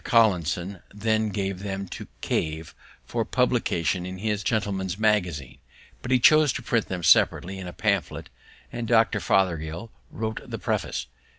[0.03, 2.73] Collinson then gave them to Cave
[3.05, 5.59] for publication in his Gentleman's Magazine;
[6.01, 8.29] but he chose to print them separately in a pamphlet,
[8.71, 9.19] and Dr.
[9.19, 11.05] Fothergill wrote the preface.